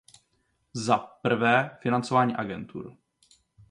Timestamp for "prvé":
0.97-1.77